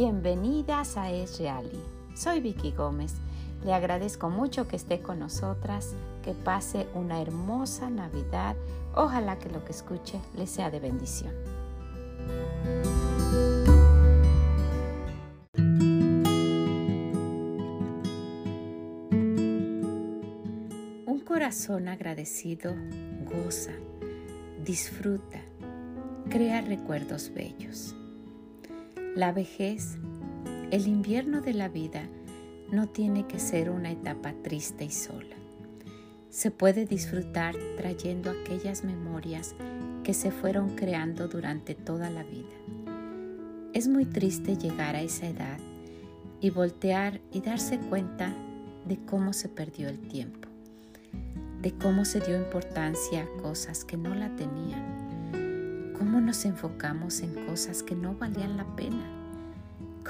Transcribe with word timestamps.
Bienvenidas 0.00 0.96
a 0.96 1.10
Es 1.10 1.40
Reali. 1.40 1.82
Soy 2.14 2.38
Vicky 2.38 2.70
Gómez. 2.70 3.14
Le 3.64 3.74
agradezco 3.74 4.30
mucho 4.30 4.68
que 4.68 4.76
esté 4.76 5.00
con 5.00 5.18
nosotras, 5.18 5.96
que 6.22 6.34
pase 6.34 6.86
una 6.94 7.20
hermosa 7.20 7.90
Navidad. 7.90 8.54
Ojalá 8.94 9.40
que 9.40 9.48
lo 9.48 9.64
que 9.64 9.72
escuche 9.72 10.20
le 10.36 10.46
sea 10.46 10.70
de 10.70 10.78
bendición. 10.78 11.34
Un 21.06 21.20
corazón 21.26 21.88
agradecido 21.88 22.72
goza, 23.24 23.72
disfruta, 24.64 25.40
crea 26.30 26.60
recuerdos 26.60 27.32
bellos. 27.34 27.96
La 29.18 29.32
vejez, 29.32 29.98
el 30.70 30.86
invierno 30.86 31.40
de 31.40 31.52
la 31.52 31.68
vida, 31.68 32.08
no 32.70 32.88
tiene 32.88 33.26
que 33.26 33.40
ser 33.40 33.68
una 33.68 33.90
etapa 33.90 34.32
triste 34.44 34.84
y 34.84 34.92
sola. 34.92 35.34
Se 36.30 36.52
puede 36.52 36.86
disfrutar 36.86 37.56
trayendo 37.76 38.30
aquellas 38.30 38.84
memorias 38.84 39.56
que 40.04 40.14
se 40.14 40.30
fueron 40.30 40.76
creando 40.76 41.26
durante 41.26 41.74
toda 41.74 42.10
la 42.10 42.22
vida. 42.22 42.54
Es 43.72 43.88
muy 43.88 44.04
triste 44.04 44.56
llegar 44.56 44.94
a 44.94 45.02
esa 45.02 45.26
edad 45.26 45.58
y 46.40 46.50
voltear 46.50 47.20
y 47.32 47.40
darse 47.40 47.80
cuenta 47.80 48.32
de 48.86 49.04
cómo 49.04 49.32
se 49.32 49.48
perdió 49.48 49.88
el 49.88 49.98
tiempo, 49.98 50.48
de 51.60 51.72
cómo 51.72 52.04
se 52.04 52.20
dio 52.20 52.36
importancia 52.36 53.24
a 53.24 53.42
cosas 53.42 53.84
que 53.84 53.96
no 53.96 54.14
la 54.14 54.36
tenían, 54.36 54.97
cómo 55.98 56.20
nos 56.20 56.44
enfocamos 56.44 57.20
en 57.20 57.46
cosas 57.46 57.82
que 57.82 57.94
no 57.94 58.14
valían 58.14 58.56
la 58.56 58.76
pena 58.76 59.18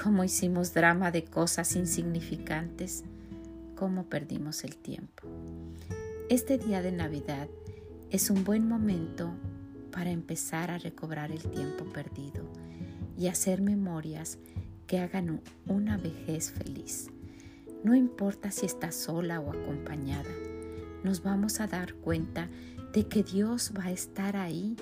cómo 0.01 0.23
hicimos 0.23 0.73
drama 0.73 1.11
de 1.11 1.25
cosas 1.25 1.75
insignificantes, 1.75 3.03
cómo 3.75 4.05
perdimos 4.05 4.63
el 4.63 4.77
tiempo. 4.77 5.27
Este 6.29 6.57
día 6.57 6.81
de 6.81 6.91
Navidad 6.91 7.49
es 8.09 8.29
un 8.29 8.45
buen 8.45 8.67
momento 8.67 9.33
para 9.91 10.11
empezar 10.11 10.71
a 10.71 10.77
recobrar 10.77 11.31
el 11.31 11.41
tiempo 11.41 11.83
perdido 11.85 12.45
y 13.17 13.27
hacer 13.27 13.61
memorias 13.61 14.37
que 14.87 14.99
hagan 14.99 15.41
una 15.67 15.97
vejez 15.97 16.51
feliz. 16.51 17.09
No 17.83 17.93
importa 17.93 18.51
si 18.51 18.65
está 18.65 18.91
sola 18.91 19.41
o 19.41 19.51
acompañada, 19.51 20.31
nos 21.03 21.23
vamos 21.23 21.59
a 21.59 21.67
dar 21.67 21.93
cuenta 21.95 22.47
de 22.93 23.07
que 23.07 23.23
Dios 23.23 23.73
va 23.77 23.85
a 23.85 23.91
estar 23.91 24.37
ahí 24.37 24.77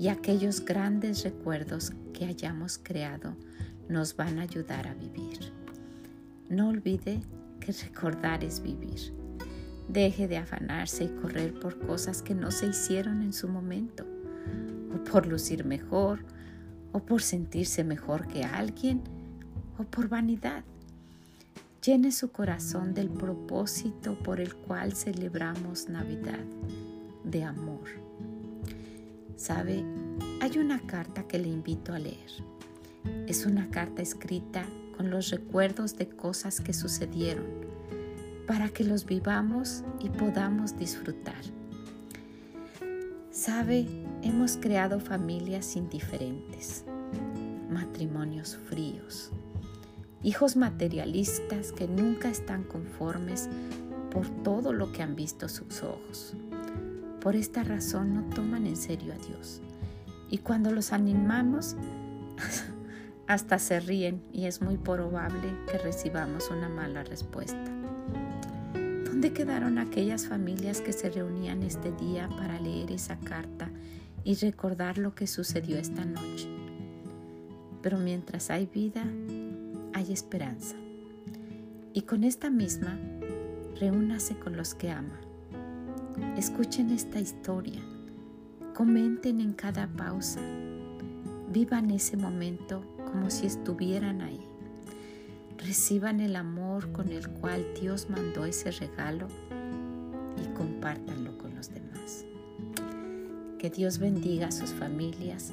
y 0.00 0.08
aquellos 0.08 0.64
grandes 0.64 1.24
recuerdos 1.24 1.92
que 2.14 2.24
hayamos 2.24 2.78
creado 2.78 3.36
nos 3.86 4.16
van 4.16 4.38
a 4.38 4.42
ayudar 4.42 4.88
a 4.88 4.94
vivir. 4.94 5.52
No 6.48 6.70
olvide 6.70 7.20
que 7.60 7.72
recordar 7.72 8.42
es 8.42 8.62
vivir. 8.62 9.12
Deje 9.88 10.26
de 10.26 10.38
afanarse 10.38 11.04
y 11.04 11.08
correr 11.08 11.52
por 11.60 11.78
cosas 11.86 12.22
que 12.22 12.34
no 12.34 12.50
se 12.50 12.68
hicieron 12.68 13.20
en 13.20 13.34
su 13.34 13.46
momento, 13.46 14.06
o 14.94 15.04
por 15.04 15.26
lucir 15.26 15.66
mejor, 15.66 16.24
o 16.92 17.00
por 17.00 17.20
sentirse 17.20 17.84
mejor 17.84 18.26
que 18.26 18.42
alguien, 18.42 19.02
o 19.78 19.84
por 19.84 20.08
vanidad. 20.08 20.64
Llene 21.84 22.10
su 22.10 22.32
corazón 22.32 22.94
del 22.94 23.10
propósito 23.10 24.18
por 24.18 24.40
el 24.40 24.54
cual 24.54 24.94
celebramos 24.94 25.90
Navidad, 25.90 26.44
de 27.22 27.44
amor. 27.44 28.09
¿Sabe? 29.40 29.82
Hay 30.42 30.58
una 30.58 30.78
carta 30.80 31.26
que 31.26 31.38
le 31.38 31.48
invito 31.48 31.94
a 31.94 31.98
leer 31.98 32.30
es 33.26 33.46
una 33.46 33.70
carta 33.70 34.02
escrita 34.02 34.64
con 34.96 35.10
los 35.10 35.30
recuerdos 35.30 35.96
de 35.96 36.08
cosas 36.08 36.60
que 36.60 36.72
sucedieron 36.72 37.46
para 38.46 38.68
que 38.68 38.84
los 38.84 39.06
vivamos 39.06 39.84
y 40.00 40.08
podamos 40.08 40.76
disfrutar. 40.76 41.40
Sabe, 43.30 43.86
hemos 44.22 44.56
creado 44.56 44.98
familias 44.98 45.76
indiferentes, 45.76 46.84
matrimonios 47.70 48.58
fríos, 48.68 49.30
hijos 50.22 50.56
materialistas 50.56 51.72
que 51.72 51.86
nunca 51.86 52.28
están 52.28 52.64
conformes 52.64 53.48
por 54.10 54.28
todo 54.42 54.72
lo 54.72 54.92
que 54.92 55.02
han 55.02 55.14
visto 55.14 55.48
sus 55.48 55.82
ojos. 55.82 56.34
Por 57.20 57.36
esta 57.36 57.62
razón 57.62 58.14
no 58.14 58.22
toman 58.34 58.66
en 58.66 58.76
serio 58.76 59.12
a 59.12 59.26
Dios. 59.26 59.60
Y 60.30 60.38
cuando 60.38 60.70
los 60.72 60.92
animamos, 60.92 61.76
hasta 63.26 63.58
se 63.58 63.78
ríen 63.78 64.22
y 64.32 64.46
es 64.46 64.62
muy 64.62 64.78
probable 64.78 65.54
que 65.70 65.78
recibamos 65.78 66.50
una 66.50 66.68
mala 66.68 67.04
respuesta. 67.04 67.64
¿Dónde 69.04 69.32
quedaron 69.32 69.78
aquellas 69.78 70.26
familias 70.26 70.80
que 70.80 70.94
se 70.94 71.10
reunían 71.10 71.62
este 71.62 71.92
día 71.92 72.28
para 72.28 72.58
leer 72.58 72.90
esa 72.90 73.18
carta 73.18 73.70
y 74.24 74.34
recordar 74.36 74.96
lo 74.96 75.14
que 75.14 75.26
sucedió 75.26 75.76
esta 75.76 76.06
noche? 76.06 76.48
Pero 77.82 77.98
mientras 77.98 78.50
hay 78.50 78.64
vida, 78.64 79.04
hay 79.92 80.12
esperanza. 80.12 80.76
Y 81.92 82.02
con 82.02 82.24
esta 82.24 82.48
misma, 82.48 82.98
reúnase 83.78 84.38
con 84.38 84.56
los 84.56 84.74
que 84.74 84.90
ama. 84.90 85.20
Escuchen 86.36 86.90
esta 86.90 87.20
historia. 87.20 87.80
Comenten 88.74 89.40
en 89.40 89.52
cada 89.52 89.86
pausa. 89.88 90.40
Vivan 91.50 91.90
ese 91.90 92.16
momento 92.16 92.82
como 93.10 93.30
si 93.30 93.46
estuvieran 93.46 94.22
ahí. 94.22 94.40
Reciban 95.58 96.20
el 96.20 96.36
amor 96.36 96.90
con 96.92 97.10
el 97.10 97.28
cual 97.28 97.66
Dios 97.80 98.08
mandó 98.08 98.44
ese 98.44 98.70
regalo 98.70 99.28
y 100.42 100.54
compártanlo 100.54 101.36
con 101.36 101.54
los 101.54 101.68
demás. 101.68 102.24
Que 103.58 103.68
Dios 103.68 103.98
bendiga 103.98 104.46
a 104.48 104.52
sus 104.52 104.70
familias 104.70 105.52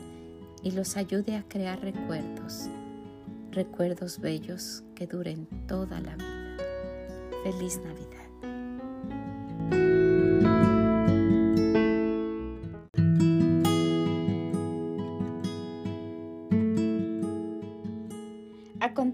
y 0.63 0.71
los 0.71 0.95
ayude 0.95 1.35
a 1.35 1.43
crear 1.43 1.81
recuerdos, 1.81 2.69
recuerdos 3.51 4.19
bellos 4.19 4.83
que 4.95 5.07
duren 5.07 5.47
toda 5.67 5.99
la 5.99 6.15
vida. 6.15 6.57
Feliz 7.43 7.79
Navidad. 7.83 8.06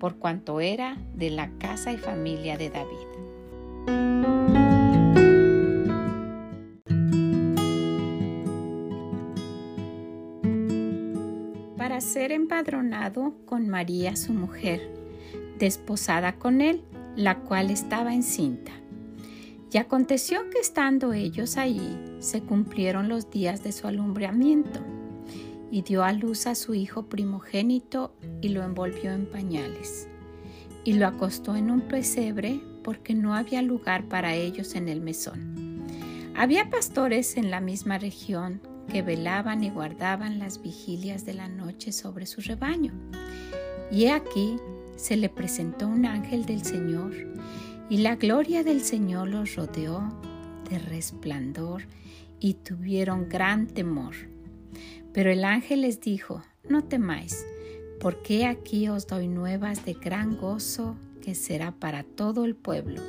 por 0.00 0.16
cuanto 0.16 0.58
era 0.60 0.96
de 1.14 1.30
la 1.30 1.50
casa 1.58 1.92
y 1.92 1.98
familia 1.98 2.56
de 2.56 2.70
David. 2.70 2.96
Para 11.76 12.00
ser 12.00 12.32
empadronado 12.32 13.34
con 13.44 13.68
María 13.68 14.16
su 14.16 14.32
mujer, 14.32 14.80
desposada 15.58 16.36
con 16.36 16.62
él, 16.62 16.82
la 17.14 17.40
cual 17.40 17.70
estaba 17.70 18.14
encinta. 18.14 18.72
Y 19.72 19.78
aconteció 19.78 20.50
que 20.50 20.58
estando 20.58 21.12
ellos 21.12 21.56
allí, 21.56 21.96
se 22.18 22.40
cumplieron 22.40 23.08
los 23.08 23.30
días 23.30 23.62
de 23.62 23.70
su 23.70 23.86
alumbramiento 23.86 24.80
y 25.70 25.82
dio 25.82 26.04
a 26.04 26.12
luz 26.12 26.46
a 26.46 26.54
su 26.54 26.74
hijo 26.74 27.06
primogénito 27.06 28.14
y 28.40 28.48
lo 28.48 28.62
envolvió 28.62 29.12
en 29.12 29.26
pañales. 29.26 30.08
Y 30.84 30.94
lo 30.94 31.06
acostó 31.06 31.56
en 31.56 31.70
un 31.70 31.82
pesebre 31.82 32.60
porque 32.82 33.14
no 33.14 33.34
había 33.34 33.62
lugar 33.62 34.08
para 34.08 34.34
ellos 34.34 34.74
en 34.74 34.88
el 34.88 35.00
mesón. 35.00 35.86
Había 36.36 36.70
pastores 36.70 37.36
en 37.36 37.50
la 37.50 37.60
misma 37.60 37.98
región 37.98 38.60
que 38.90 39.02
velaban 39.02 39.62
y 39.62 39.70
guardaban 39.70 40.38
las 40.38 40.62
vigilias 40.62 41.24
de 41.24 41.34
la 41.34 41.48
noche 41.48 41.92
sobre 41.92 42.26
su 42.26 42.40
rebaño. 42.40 42.92
Y 43.90 44.04
he 44.04 44.12
aquí 44.12 44.56
se 44.96 45.16
le 45.16 45.28
presentó 45.28 45.88
un 45.88 46.04
ángel 46.06 46.44
del 46.44 46.64
Señor, 46.64 47.14
y 47.88 47.98
la 47.98 48.16
gloria 48.16 48.62
del 48.62 48.82
Señor 48.82 49.28
los 49.28 49.56
rodeó 49.56 50.12
de 50.68 50.78
resplandor, 50.78 51.82
y 52.38 52.54
tuvieron 52.54 53.28
gran 53.28 53.66
temor. 53.66 54.14
Pero 55.12 55.30
el 55.30 55.44
ángel 55.44 55.82
les 55.82 56.00
dijo, 56.00 56.42
no 56.68 56.84
temáis, 56.84 57.44
porque 58.00 58.46
aquí 58.46 58.88
os 58.88 59.06
doy 59.06 59.28
nuevas 59.28 59.84
de 59.84 59.94
gran 59.94 60.36
gozo 60.36 60.96
que 61.20 61.34
será 61.34 61.72
para 61.72 62.02
todo 62.02 62.44
el 62.44 62.54
pueblo, 62.54 63.02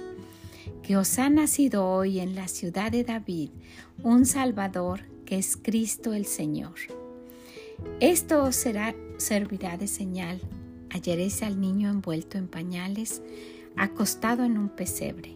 que 0.83 0.97
os 0.97 1.17
ha 1.19 1.29
nacido 1.29 1.87
hoy 1.87 2.19
en 2.19 2.35
la 2.35 2.47
ciudad 2.47 2.91
de 2.91 3.03
David 3.03 3.51
un 4.03 4.25
Salvador 4.25 5.01
que 5.25 5.37
es 5.37 5.55
Cristo 5.55 6.13
el 6.13 6.25
Señor. 6.25 6.75
Esto 7.99 8.43
os 8.43 8.55
será, 8.55 8.93
servirá 9.17 9.77
de 9.77 9.87
señal. 9.87 10.41
Hallaréis 10.89 11.41
al 11.41 11.61
niño 11.61 11.89
envuelto 11.89 12.37
en 12.37 12.47
pañales, 12.47 13.21
acostado 13.77 14.43
en 14.43 14.57
un 14.57 14.69
pesebre. 14.69 15.35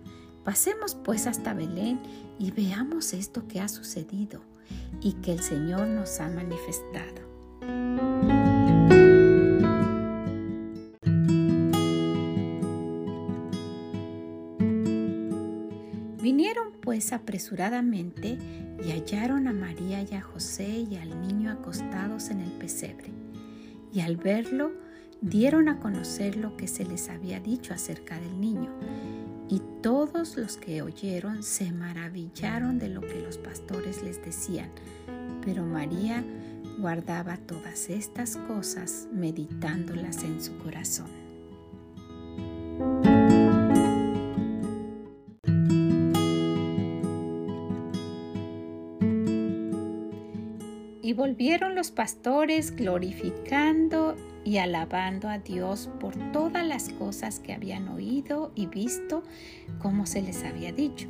Pasemos 0.43 0.95
pues 0.95 1.27
hasta 1.27 1.53
Belén 1.53 1.99
y 2.39 2.49
veamos 2.49 3.13
esto 3.13 3.47
que 3.47 3.59
ha 3.59 3.67
sucedido 3.67 4.41
y 4.99 5.13
que 5.13 5.33
el 5.33 5.41
Señor 5.41 5.87
nos 5.87 6.19
ha 6.19 6.29
manifestado. 6.29 7.29
Vinieron 16.23 16.71
pues 16.81 17.13
apresuradamente 17.13 18.39
y 18.83 18.91
hallaron 18.91 19.47
a 19.47 19.53
María 19.53 20.01
y 20.01 20.15
a 20.15 20.21
José 20.21 20.87
y 20.89 20.95
al 20.95 21.21
niño 21.21 21.51
acostados 21.51 22.29
en 22.31 22.41
el 22.41 22.51
pesebre. 22.53 23.11
Y 23.93 23.99
al 23.99 24.17
verlo, 24.17 24.71
dieron 25.21 25.69
a 25.69 25.79
conocer 25.79 26.35
lo 26.35 26.57
que 26.57 26.67
se 26.67 26.83
les 26.83 27.09
había 27.09 27.39
dicho 27.39 27.75
acerca 27.75 28.19
del 28.19 28.41
niño 28.41 28.71
y 29.51 29.61
todos 29.81 30.37
los 30.37 30.55
que 30.55 30.81
oyeron 30.81 31.43
se 31.43 31.73
maravillaron 31.73 32.79
de 32.79 32.87
lo 32.87 33.01
que 33.01 33.21
los 33.21 33.37
pastores 33.37 34.01
les 34.01 34.23
decían. 34.23 34.69
Pero 35.43 35.65
María 35.65 36.23
guardaba 36.79 37.35
todas 37.35 37.89
estas 37.89 38.37
cosas 38.37 39.09
meditándolas 39.11 40.23
en 40.23 40.41
su 40.41 40.57
corazón. 40.59 41.09
Y 51.01 51.11
volvieron 51.11 51.75
los 51.75 51.91
pastores 51.91 52.73
glorificando 52.73 54.15
y 54.43 54.57
alabando 54.57 55.29
a 55.29 55.37
Dios 55.37 55.89
por 55.99 56.15
todas 56.31 56.65
las 56.65 56.89
cosas 56.89 57.39
que 57.39 57.53
habían 57.53 57.87
oído 57.89 58.51
y 58.55 58.67
visto 58.67 59.23
como 59.79 60.05
se 60.05 60.21
les 60.21 60.43
había 60.43 60.71
dicho. 60.71 61.07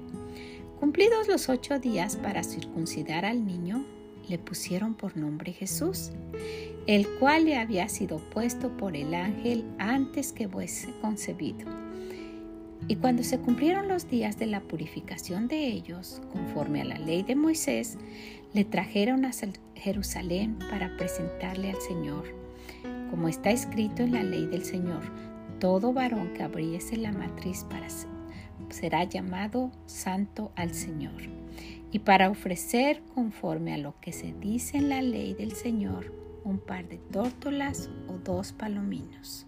Cumplidos 0.79 1.27
los 1.27 1.47
ocho 1.49 1.79
días 1.79 2.15
para 2.17 2.43
circuncidar 2.43 3.25
al 3.25 3.45
niño, 3.45 3.85
le 4.27 4.37
pusieron 4.39 4.95
por 4.95 5.17
nombre 5.17 5.53
Jesús, 5.53 6.11
el 6.87 7.07
cual 7.19 7.45
le 7.45 7.57
había 7.57 7.87
sido 7.89 8.17
puesto 8.17 8.75
por 8.77 8.95
el 8.95 9.13
ángel 9.13 9.65
antes 9.77 10.33
que 10.33 10.47
fuese 10.47 10.91
concebido. 11.01 11.69
Y 12.87 12.95
cuando 12.95 13.23
se 13.23 13.39
cumplieron 13.39 13.87
los 13.87 14.09
días 14.09 14.39
de 14.39 14.47
la 14.47 14.61
purificación 14.61 15.47
de 15.47 15.67
ellos, 15.67 16.19
conforme 16.33 16.81
a 16.81 16.85
la 16.85 16.97
ley 16.97 17.21
de 17.21 17.35
Moisés, 17.35 17.97
le 18.53 18.65
trajeron 18.65 19.23
a 19.23 19.31
Jerusalén 19.75 20.57
para 20.69 20.97
presentarle 20.97 21.69
al 21.69 21.81
Señor 21.81 22.40
como 23.11 23.27
está 23.27 23.51
escrito 23.51 24.01
en 24.01 24.13
la 24.13 24.23
ley 24.23 24.47
del 24.47 24.63
Señor, 24.63 25.03
todo 25.59 25.93
varón 25.93 26.33
que 26.33 26.41
abriese 26.41 26.97
la 26.97 27.11
matriz 27.11 27.65
para 27.69 27.87
será 28.69 29.03
llamado 29.03 29.69
santo 29.85 30.51
al 30.55 30.73
Señor. 30.73 31.21
Y 31.91 31.99
para 31.99 32.29
ofrecer 32.29 33.03
conforme 33.13 33.73
a 33.73 33.77
lo 33.77 33.99
que 33.99 34.13
se 34.13 34.33
dice 34.33 34.77
en 34.77 34.87
la 34.89 35.01
ley 35.01 35.33
del 35.33 35.51
Señor, 35.51 36.13
un 36.45 36.57
par 36.57 36.87
de 36.87 36.97
tórtolas 36.97 37.89
o 38.07 38.13
dos 38.17 38.53
palominos. 38.53 39.45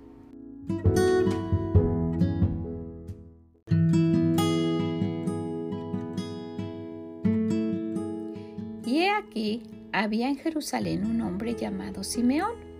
Y 8.85 8.99
he 8.99 9.09
aquí, 9.09 9.63
había 9.93 10.27
en 10.27 10.35
Jerusalén 10.35 11.05
un 11.05 11.21
hombre 11.21 11.55
llamado 11.55 12.03
Simeón 12.03 12.72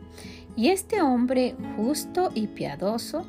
y 0.56 0.70
este 0.70 1.02
hombre 1.02 1.56
justo 1.76 2.32
y 2.34 2.48
piadoso 2.48 3.26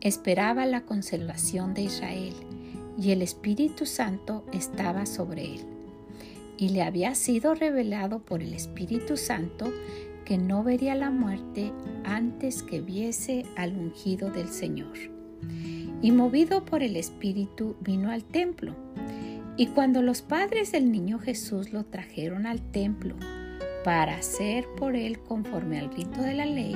esperaba 0.00 0.66
la 0.66 0.82
conservación 0.82 1.74
de 1.74 1.82
Israel, 1.82 2.34
y 2.98 3.12
el 3.12 3.22
Espíritu 3.22 3.86
Santo 3.86 4.44
estaba 4.52 5.06
sobre 5.06 5.54
él. 5.54 5.60
Y 6.58 6.70
le 6.70 6.82
había 6.82 7.14
sido 7.14 7.54
revelado 7.54 8.20
por 8.20 8.42
el 8.42 8.52
Espíritu 8.52 9.16
Santo 9.16 9.72
que 10.26 10.36
no 10.36 10.62
vería 10.62 10.94
la 10.94 11.10
muerte 11.10 11.72
antes 12.04 12.62
que 12.62 12.80
viese 12.80 13.44
al 13.56 13.76
ungido 13.76 14.30
del 14.30 14.48
Señor. 14.48 14.96
Y 16.02 16.12
movido 16.12 16.64
por 16.64 16.82
el 16.82 16.96
Espíritu 16.96 17.76
vino 17.80 18.10
al 18.10 18.24
templo. 18.24 18.74
Y 19.56 19.68
cuando 19.68 20.02
los 20.02 20.20
padres 20.20 20.72
del 20.72 20.92
niño 20.92 21.18
Jesús 21.18 21.72
lo 21.72 21.84
trajeron 21.84 22.46
al 22.46 22.60
templo, 22.60 23.16
para 23.84 24.16
hacer 24.16 24.66
por 24.76 24.96
él 24.96 25.18
conforme 25.20 25.78
al 25.78 25.92
rito 25.94 26.20
de 26.20 26.34
la 26.34 26.46
ley, 26.46 26.74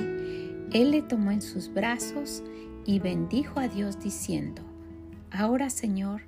él 0.73 0.91
le 0.91 1.01
tomó 1.01 1.31
en 1.31 1.41
sus 1.41 1.73
brazos 1.73 2.43
y 2.85 2.99
bendijo 2.99 3.59
a 3.59 3.67
Dios 3.67 3.99
diciendo, 4.01 4.61
Ahora 5.31 5.69
Señor, 5.69 6.21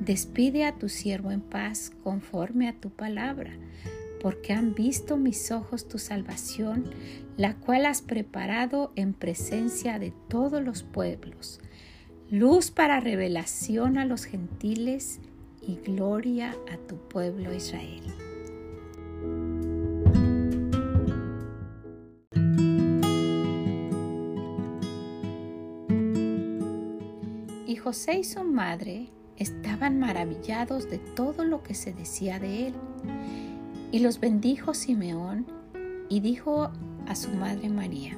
despide 0.00 0.64
a 0.64 0.76
tu 0.76 0.88
siervo 0.88 1.30
en 1.30 1.40
paz 1.40 1.92
conforme 2.02 2.68
a 2.68 2.74
tu 2.74 2.90
palabra, 2.90 3.52
porque 4.20 4.52
han 4.52 4.74
visto 4.74 5.16
mis 5.16 5.50
ojos 5.52 5.88
tu 5.88 5.98
salvación, 5.98 6.84
la 7.36 7.54
cual 7.54 7.86
has 7.86 8.02
preparado 8.02 8.92
en 8.96 9.12
presencia 9.12 9.98
de 9.98 10.12
todos 10.28 10.62
los 10.62 10.82
pueblos, 10.82 11.60
luz 12.30 12.70
para 12.70 13.00
revelación 13.00 13.98
a 13.98 14.04
los 14.04 14.24
gentiles 14.24 15.20
y 15.60 15.76
gloria 15.76 16.56
a 16.72 16.76
tu 16.76 16.96
pueblo 16.96 17.54
Israel. 17.54 18.25
José 27.86 28.18
y 28.18 28.24
su 28.24 28.42
madre 28.42 29.10
estaban 29.36 30.00
maravillados 30.00 30.90
de 30.90 30.98
todo 30.98 31.44
lo 31.44 31.62
que 31.62 31.74
se 31.74 31.92
decía 31.92 32.40
de 32.40 32.66
él. 32.66 32.74
Y 33.92 34.00
los 34.00 34.18
bendijo 34.18 34.74
Simeón 34.74 35.46
y 36.08 36.18
dijo 36.18 36.72
a 37.06 37.14
su 37.14 37.30
madre 37.30 37.68
María, 37.68 38.16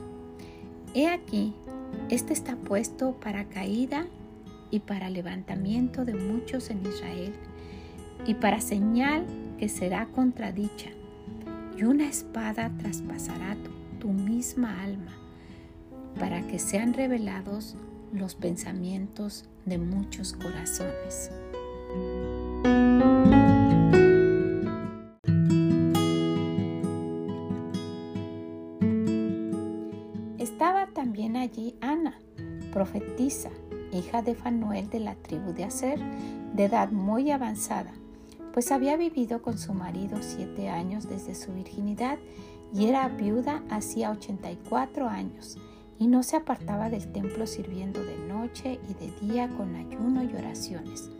He 0.94 1.06
aquí, 1.08 1.52
este 2.08 2.32
está 2.32 2.56
puesto 2.56 3.20
para 3.20 3.50
caída 3.50 4.06
y 4.70 4.80
para 4.80 5.10
levantamiento 5.10 6.06
de 6.06 6.14
muchos 6.14 6.70
en 6.70 6.80
Israel, 6.86 7.34
y 8.24 8.32
para 8.32 8.62
señal 8.62 9.26
que 9.58 9.68
será 9.68 10.06
contradicha, 10.06 10.88
y 11.76 11.84
una 11.84 12.08
espada 12.08 12.72
traspasará 12.78 13.54
tu, 13.56 13.98
tu 13.98 14.08
misma 14.14 14.82
alma, 14.82 15.12
para 16.18 16.40
que 16.46 16.58
sean 16.58 16.94
revelados 16.94 17.76
los 18.14 18.34
pensamientos 18.34 19.44
de 19.68 19.78
muchos 19.78 20.32
corazones. 20.32 21.30
Estaba 30.38 30.86
también 30.88 31.36
allí 31.36 31.76
Ana, 31.80 32.18
profetisa, 32.72 33.50
hija 33.92 34.22
de 34.22 34.34
Fanuel 34.34 34.88
de 34.90 35.00
la 35.00 35.14
tribu 35.14 35.52
de 35.52 35.64
Aser, 35.64 36.00
de 36.54 36.64
edad 36.64 36.90
muy 36.90 37.30
avanzada, 37.30 37.92
pues 38.52 38.72
había 38.72 38.96
vivido 38.96 39.42
con 39.42 39.58
su 39.58 39.74
marido 39.74 40.18
siete 40.20 40.68
años 40.68 41.08
desde 41.08 41.34
su 41.34 41.52
virginidad 41.52 42.18
y 42.74 42.86
era 42.86 43.08
viuda 43.08 43.62
hacía 43.70 44.10
84 44.10 45.08
años 45.08 45.58
y 45.98 46.06
no 46.06 46.22
se 46.22 46.36
apartaba 46.36 46.90
del 46.90 47.10
templo 47.12 47.46
sirviendo 47.46 48.02
de 48.02 48.16
noche 48.16 48.78
y 48.88 48.94
de 48.94 49.10
día 49.20 49.48
con 49.48 49.74
ayuno 49.74 50.22
y 50.22 50.34
oraciones. 50.34 51.10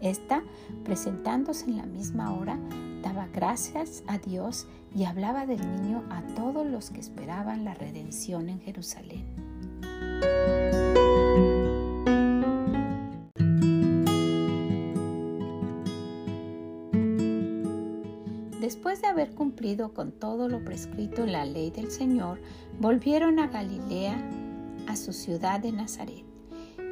Esta, 0.00 0.42
presentándose 0.84 1.66
en 1.66 1.76
la 1.76 1.86
misma 1.86 2.32
hora, 2.32 2.58
daba 3.02 3.28
gracias 3.28 4.02
a 4.06 4.18
Dios 4.18 4.66
y 4.94 5.04
hablaba 5.04 5.46
del 5.46 5.60
niño 5.82 6.04
a 6.10 6.22
todos 6.34 6.66
los 6.66 6.90
que 6.90 7.00
esperaban 7.00 7.64
la 7.64 7.74
redención 7.74 8.48
en 8.48 8.60
Jerusalén. 8.60 9.26
Después 18.60 19.00
de 19.00 19.08
haber 19.08 19.34
cumplido 19.34 19.94
con 19.94 20.12
todo 20.12 20.46
lo 20.46 20.62
prescrito 20.62 21.24
en 21.24 21.32
la 21.32 21.46
ley 21.46 21.70
del 21.70 21.90
Señor, 21.90 22.42
volvieron 22.78 23.38
a 23.38 23.46
Galilea, 23.46 24.22
a 24.86 24.96
su 24.96 25.14
ciudad 25.14 25.60
de 25.60 25.72
Nazaret. 25.72 26.26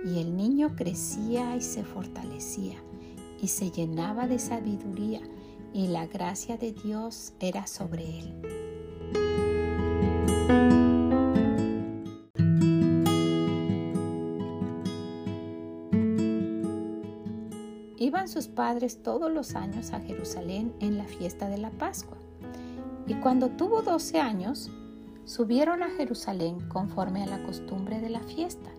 Y 0.06 0.18
el 0.20 0.34
niño 0.34 0.74
crecía 0.76 1.56
y 1.56 1.60
se 1.60 1.84
fortalecía 1.84 2.82
y 3.42 3.48
se 3.48 3.70
llenaba 3.70 4.26
de 4.26 4.38
sabiduría 4.38 5.20
y 5.74 5.88
la 5.88 6.06
gracia 6.06 6.56
de 6.56 6.72
Dios 6.72 7.34
era 7.38 7.66
sobre 7.66 8.18
él. 8.18 9.47
Iban 18.00 18.28
sus 18.28 18.46
padres 18.46 19.02
todos 19.02 19.32
los 19.32 19.56
años 19.56 19.92
a 19.92 20.00
Jerusalén 20.00 20.72
en 20.78 20.98
la 20.98 21.04
fiesta 21.04 21.48
de 21.48 21.58
la 21.58 21.70
Pascua. 21.70 22.16
Y 23.08 23.14
cuando 23.14 23.48
tuvo 23.48 23.82
doce 23.82 24.20
años, 24.20 24.70
subieron 25.24 25.82
a 25.82 25.90
Jerusalén 25.90 26.60
conforme 26.68 27.24
a 27.24 27.26
la 27.26 27.42
costumbre 27.42 28.00
de 28.00 28.10
la 28.10 28.20
fiesta. 28.20 28.70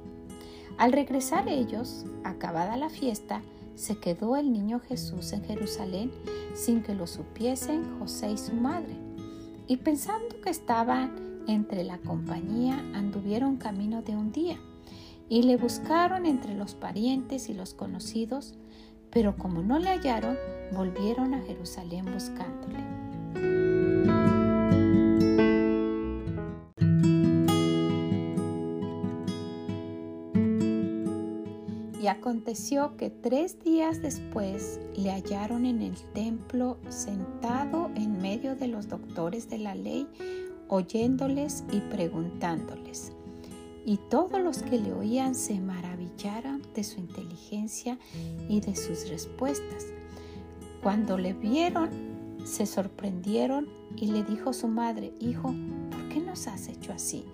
Al 0.78 0.94
regresar 0.94 1.50
ellos, 1.50 2.06
acabada 2.24 2.78
la 2.78 2.90
fiesta, 2.90 3.42
se 3.76 4.00
quedó 4.00 4.38
el 4.38 4.54
niño 4.54 4.80
Jesús 4.80 5.34
en 5.34 5.44
Jerusalén 5.44 6.12
sin 6.54 6.82
que 6.82 6.96
lo 6.96 7.06
supiesen 7.06 8.00
José 8.00 8.32
y 8.32 8.38
su 8.38 8.54
madre. 8.54 8.96
Y 9.68 9.78
pensando 9.78 10.40
que 10.42 10.50
estaban 10.50 11.44
entre 11.48 11.84
la 11.84 11.98
compañía, 11.98 12.80
anduvieron 12.94 13.58
camino 13.58 14.02
de 14.02 14.16
un 14.16 14.32
día 14.32 14.58
y 15.30 15.44
le 15.44 15.58
buscaron 15.58 16.26
entre 16.26 16.56
los 16.56 16.74
parientes 16.74 17.50
y 17.50 17.54
los 17.54 17.74
conocidos, 17.74 18.56
pero 19.12 19.36
como 19.36 19.62
no 19.62 19.80
le 19.80 19.90
hallaron, 19.90 20.38
volvieron 20.72 21.34
a 21.34 21.42
Jerusalén 21.42 22.06
buscándole. 22.14 22.80
Y 32.02 32.08
aconteció 32.08 32.96
que 32.96 33.10
tres 33.10 33.60
días 33.62 34.02
después 34.02 34.80
le 34.96 35.12
hallaron 35.12 35.66
en 35.66 35.82
el 35.82 35.96
templo 36.14 36.78
sentado 36.88 37.92
en 37.96 38.22
medio 38.22 38.56
de 38.56 38.68
los 38.68 38.88
doctores 38.88 39.50
de 39.50 39.58
la 39.58 39.76
ley, 39.76 40.08
oyéndoles 40.70 41.66
y 41.72 41.82
preguntándoles. 41.82 43.12
Y 43.86 43.98
todos 44.10 44.40
los 44.40 44.62
que 44.62 44.80
le 44.80 44.94
oían 44.94 45.36
se 45.36 45.60
maravillaron 45.60 46.59
de 46.80 46.84
su 46.86 47.00
inteligencia 47.02 48.00
y 48.48 48.62
de 48.62 48.74
sus 48.74 49.10
respuestas. 49.10 49.88
Cuando 50.82 51.18
le 51.18 51.34
vieron, 51.34 51.90
se 52.46 52.66
sorprendieron 52.66 53.68
y 53.98 54.08
le 54.08 54.24
dijo 54.24 54.54
su 54.54 54.70
madre, 54.70 55.14
Hijo, 55.20 55.54
¿por 55.92 56.08
qué 56.08 56.22
nos 56.22 56.48
has 56.48 56.70
hecho 56.70 56.94
así? 56.94 57.26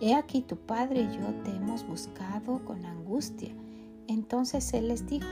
He 0.00 0.14
aquí 0.14 0.40
tu 0.40 0.56
padre 0.56 1.02
y 1.02 1.16
yo 1.16 1.26
te 1.44 1.50
hemos 1.50 1.86
buscado 1.86 2.64
con 2.64 2.86
angustia. 2.86 3.50
Entonces 4.08 4.72
él 4.72 4.88
les 4.88 5.06
dijo, 5.06 5.28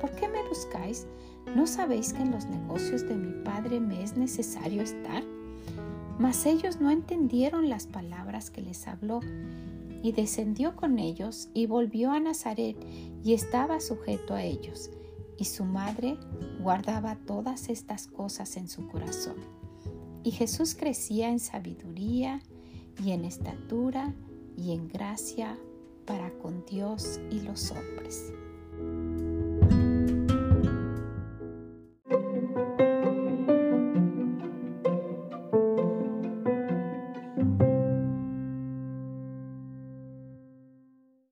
¿por 0.00 0.10
qué 0.12 0.28
me 0.28 0.42
buscáis? 0.48 1.06
¿No 1.54 1.68
sabéis 1.68 2.12
que 2.12 2.22
en 2.22 2.32
los 2.32 2.46
negocios 2.46 3.08
de 3.08 3.14
mi 3.14 3.44
padre 3.44 3.78
me 3.78 4.02
es 4.02 4.16
necesario 4.16 4.82
estar? 4.82 5.22
Mas 6.18 6.46
ellos 6.46 6.80
no 6.80 6.90
entendieron 6.90 7.68
las 7.68 7.86
palabras 7.86 8.50
que 8.50 8.60
les 8.60 8.88
habló, 8.88 9.20
y 10.02 10.12
descendió 10.12 10.76
con 10.76 10.98
ellos 10.98 11.48
y 11.54 11.66
volvió 11.66 12.10
a 12.10 12.20
Nazaret 12.20 12.76
y 13.24 13.34
estaba 13.34 13.80
sujeto 13.80 14.34
a 14.34 14.42
ellos, 14.42 14.90
y 15.36 15.44
su 15.44 15.64
madre 15.64 16.16
guardaba 16.60 17.16
todas 17.16 17.68
estas 17.68 18.06
cosas 18.06 18.56
en 18.56 18.68
su 18.68 18.86
corazón. 18.88 19.36
Y 20.24 20.32
Jesús 20.32 20.74
crecía 20.74 21.30
en 21.30 21.38
sabiduría 21.38 22.42
y 23.02 23.12
en 23.12 23.24
estatura 23.24 24.14
y 24.56 24.72
en 24.72 24.88
gracia 24.88 25.56
para 26.06 26.30
con 26.38 26.64
Dios 26.66 27.20
y 27.30 27.40
los 27.40 27.70
hombres. 27.70 28.32